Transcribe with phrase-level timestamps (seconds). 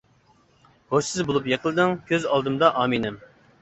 [0.95, 3.27] ھوشسىز بولۇپ يىقىلدىڭ، كۆز ئالدىمدا ئامىنەم.